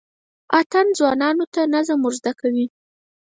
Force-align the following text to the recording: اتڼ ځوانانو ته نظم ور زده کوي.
اتڼ 0.59 0.85
ځوانانو 0.97 1.45
ته 1.53 1.61
نظم 1.75 1.99
ور 2.03 2.13
زده 2.19 2.31
کوي. 2.39 2.65